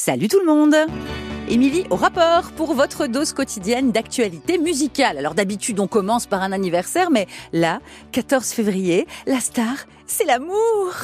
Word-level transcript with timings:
Salut 0.00 0.28
tout 0.28 0.38
le 0.38 0.46
monde 0.46 0.76
Émilie 1.48 1.84
au 1.90 1.96
rapport 1.96 2.52
pour 2.52 2.72
votre 2.72 3.08
dose 3.08 3.32
quotidienne 3.32 3.90
d'actualité 3.90 4.56
musicale. 4.56 5.18
Alors 5.18 5.34
d'habitude 5.34 5.80
on 5.80 5.88
commence 5.88 6.26
par 6.26 6.40
un 6.40 6.52
anniversaire, 6.52 7.10
mais 7.10 7.26
là, 7.52 7.80
14 8.12 8.46
février, 8.52 9.08
la 9.26 9.40
star, 9.40 9.74
c'est 10.06 10.24
l'amour. 10.24 10.94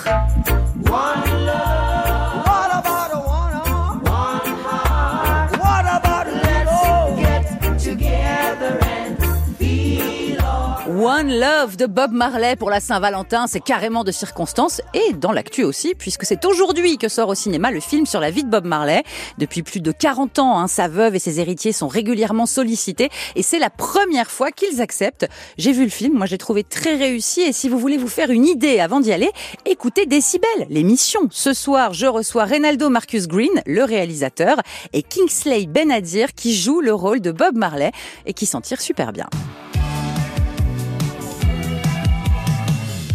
One 10.96 11.40
Love 11.40 11.76
de 11.76 11.86
Bob 11.86 12.12
Marley 12.12 12.54
pour 12.54 12.70
la 12.70 12.78
Saint-Valentin, 12.78 13.48
c'est 13.48 13.58
carrément 13.58 14.04
de 14.04 14.12
circonstance 14.12 14.80
et 14.94 15.12
dans 15.14 15.32
l'actu 15.32 15.64
aussi, 15.64 15.96
puisque 15.96 16.24
c'est 16.24 16.44
aujourd'hui 16.44 16.98
que 16.98 17.08
sort 17.08 17.30
au 17.30 17.34
cinéma 17.34 17.72
le 17.72 17.80
film 17.80 18.06
sur 18.06 18.20
la 18.20 18.30
vie 18.30 18.44
de 18.44 18.48
Bob 18.48 18.64
Marley. 18.64 19.02
Depuis 19.38 19.64
plus 19.64 19.80
de 19.80 19.90
40 19.90 20.38
ans, 20.38 20.56
hein, 20.56 20.68
sa 20.68 20.86
veuve 20.86 21.16
et 21.16 21.18
ses 21.18 21.40
héritiers 21.40 21.72
sont 21.72 21.88
régulièrement 21.88 22.46
sollicités 22.46 23.08
et 23.34 23.42
c'est 23.42 23.58
la 23.58 23.70
première 23.70 24.30
fois 24.30 24.52
qu'ils 24.52 24.80
acceptent. 24.80 25.26
J'ai 25.58 25.72
vu 25.72 25.82
le 25.82 25.90
film, 25.90 26.16
moi 26.16 26.26
j'ai 26.26 26.38
trouvé 26.38 26.62
très 26.62 26.94
réussi 26.94 27.40
et 27.40 27.52
si 27.52 27.68
vous 27.68 27.78
voulez 27.78 27.96
vous 27.96 28.06
faire 28.06 28.30
une 28.30 28.46
idée 28.46 28.78
avant 28.78 29.00
d'y 29.00 29.12
aller, 29.12 29.32
écoutez 29.66 30.06
Décibel, 30.06 30.48
l'émission. 30.68 31.22
Ce 31.32 31.54
soir, 31.54 31.92
je 31.92 32.06
reçois 32.06 32.44
Reynaldo 32.44 32.88
Marcus 32.88 33.26
Green, 33.26 33.62
le 33.66 33.82
réalisateur, 33.82 34.58
et 34.92 35.02
Kingsley 35.02 35.66
Benadir 35.66 36.34
qui 36.34 36.54
joue 36.54 36.80
le 36.80 36.94
rôle 36.94 37.20
de 37.20 37.32
Bob 37.32 37.56
Marley 37.56 37.90
et 38.26 38.32
qui 38.32 38.46
s'en 38.46 38.60
tire 38.60 38.80
super 38.80 39.12
bien. 39.12 39.26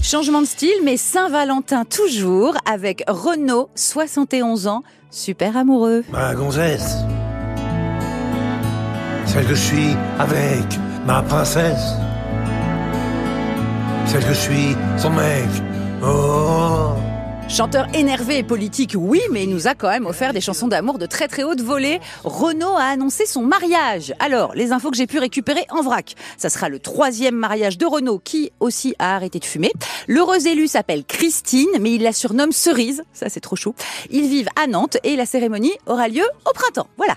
Changement 0.10 0.42
de 0.42 0.48
style, 0.48 0.82
mais 0.84 0.98
Saint-Valentin 0.98 1.86
toujours, 1.86 2.58
avec 2.66 3.04
Renaud, 3.08 3.70
71 3.76 4.66
ans, 4.66 4.82
super 5.12 5.56
amoureux. 5.56 6.04
Ma 6.12 6.34
gonzesse, 6.34 6.96
celle 9.28 9.46
que 9.46 9.54
je 9.54 9.62
suis 9.62 9.96
avec 10.18 10.66
ma 11.06 11.22
princesse, 11.22 11.94
celle 14.08 14.24
que 14.24 14.30
je 14.30 14.34
suis 14.34 14.76
son 14.98 15.12
mec. 15.12 15.48
Oh. 16.04 17.09
Chanteur 17.50 17.88
énervé 17.96 18.38
et 18.38 18.44
politique, 18.44 18.94
oui, 18.96 19.22
mais 19.32 19.44
il 19.44 19.50
nous 19.50 19.68
a 19.68 19.74
quand 19.74 19.90
même 19.90 20.06
offert 20.06 20.34
des 20.34 20.40
chansons 20.40 20.68
d'amour 20.68 21.00
de 21.00 21.08
très 21.08 21.28
très 21.28 21.44
haute 21.44 21.62
volée. 21.62 22.00
Renaud 22.24 22.76
a 22.78 22.84
annoncé 22.84 23.26
son 23.26 23.42
mariage. 23.42 24.14
Alors, 24.20 24.54
les 24.54 24.72
infos 24.72 24.92
que 24.92 24.98
j'ai 24.98 25.08
pu 25.08 25.18
récupérer 25.18 25.66
en 25.72 25.82
vrac. 25.82 26.14
Ça 26.38 26.50
sera 26.50 26.70
le 26.70 26.78
troisième 26.78 27.34
mariage 27.34 27.80
de 27.80 27.88
Renaud, 27.88 28.20
qui 28.20 28.52
aussi 28.60 28.94
a 29.00 29.16
arrêté 29.16 29.40
de 29.40 29.46
fumer. 29.46 29.72
L'heureuse 30.08 30.46
élue 30.46 30.68
s'appelle 30.68 31.04
Christine, 31.04 31.70
mais 31.82 31.94
il 31.94 32.04
la 32.04 32.14
surnomme 32.14 32.52
Cerise. 32.52 33.02
Ça, 33.14 33.30
c'est 33.30 33.40
trop 33.40 33.56
chou. 33.56 33.74
Ils 34.12 34.30
vivent 34.30 34.50
à 34.56 34.68
Nantes 34.68 34.98
et 35.04 35.16
la 35.16 35.26
cérémonie 35.26 35.74
aura 35.88 36.08
lieu 36.08 36.26
au 36.46 36.54
printemps. 36.54 36.88
Voilà. 36.98 37.16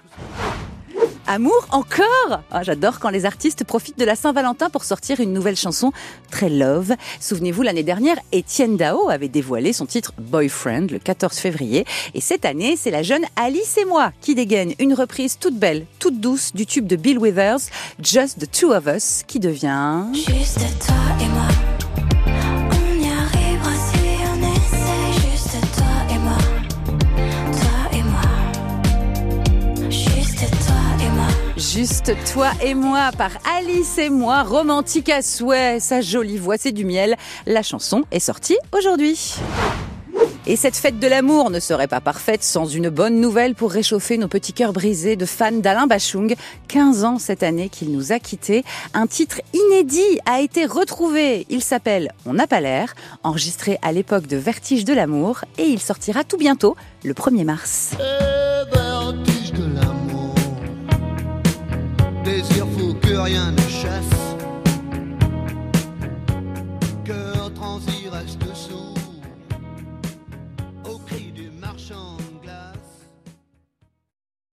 Amour 1.27 1.67
encore 1.71 2.43
ah, 2.51 2.63
J'adore 2.63 2.99
quand 2.99 3.11
les 3.11 3.25
artistes 3.25 3.65
profitent 3.65 3.99
de 3.99 4.05
la 4.05 4.17
Saint-Valentin 4.17 4.71
pour 4.71 4.85
sortir 4.85 5.21
une 5.21 5.33
nouvelle 5.33 5.57
chanson 5.57 5.93
très 6.31 6.49
love. 6.49 6.95
Souvenez-vous, 7.21 7.63
l'année 7.63 7.83
dernière, 7.83 8.17
Étienne 8.33 8.77
Dao 8.77 9.09
avait 9.09 9.29
dévoilé 9.29 9.73
son 9.73 9.87
titre 9.87 10.13
Boyfriend 10.19 10.89
le 10.91 10.99
14 10.99 11.37
février. 11.37 11.85
Et 12.15 12.21
cette 12.21 12.45
année, 12.45 12.77
c'est 12.77 12.91
la 12.91 13.03
jeune 13.03 13.25
Alice 13.37 13.77
et 13.79 13.85
moi 13.85 14.13
qui 14.21 14.35
dégaine 14.35 14.75
une 14.79 14.95
reprise 14.95 15.39
toute 15.39 15.59
belle, 15.59 15.87
toute 15.99 16.21
douce 16.21 16.53
du 16.55 16.67
tube 16.67 16.87
de 16.87 16.97
Bill 16.97 17.19
Withers, 17.19 17.71
Just 18.03 18.39
the 18.39 18.51
Two 18.51 18.73
of 18.73 18.87
Us, 18.87 19.23
qui 19.27 19.39
devient... 19.39 20.05
Juste 20.13 20.59
toi 20.87 20.97
et 21.21 21.29
moi. 21.29 21.72
Juste 31.73 32.13
toi 32.31 32.51
et 32.63 32.75
moi 32.75 33.13
par 33.17 33.31
Alice 33.57 33.97
et 33.97 34.11
moi, 34.11 34.43
romantique 34.43 35.09
à 35.09 35.23
souhait, 35.23 35.81
sa 35.81 36.03
jolie 36.03 36.37
voix 36.37 36.57
c'est 36.59 36.71
du 36.71 36.85
miel. 36.85 37.17
La 37.47 37.63
chanson 37.63 38.05
est 38.11 38.21
sortie 38.21 38.59
aujourd'hui. 38.77 39.37
Et 40.47 40.57
cette 40.57 40.77
fête 40.77 40.99
de 40.99 41.07
l'amour 41.07 41.49
ne 41.49 41.61
serait 41.61 41.89
pas 41.89 42.03
parfaite 42.03 42.43
sans 42.43 42.67
une 42.67 42.91
bonne 42.91 43.23
nouvelle 43.23 43.55
pour 43.55 43.71
réchauffer 43.71 44.19
nos 44.19 44.29
petits 44.29 44.53
cœurs 44.53 44.75
brisés 44.75 45.17
de 45.17 45.25
fans 45.25 45.51
d'Alain 45.51 45.87
Bachung. 45.87 46.35
15 46.69 47.05
ans 47.05 47.19
cette 47.19 47.43
année 47.43 47.71
qu'il 47.71 47.91
nous 47.91 48.13
a 48.13 48.19
quittés. 48.19 48.65
Un 48.93 49.07
titre 49.07 49.41
inédit 49.55 50.21
a 50.27 50.43
été 50.43 50.67
retrouvé. 50.67 51.47
Il 51.49 51.63
s'appelle 51.63 52.13
On 52.27 52.35
n'a 52.35 52.47
pas 52.47 52.61
l'air, 52.61 52.95
enregistré 53.23 53.79
à 53.81 53.93
l'époque 53.93 54.27
de 54.27 54.37
Vertige 54.37 54.85
de 54.85 54.93
l'amour 54.93 55.41
et 55.57 55.65
il 55.65 55.81
sortira 55.81 56.23
tout 56.23 56.37
bientôt, 56.37 56.77
le 57.03 57.15
1er 57.15 57.45
mars. 57.45 57.93
Et 57.99 58.32
rien 63.23 63.53
ne 63.53 63.69
chasse. 63.69 64.12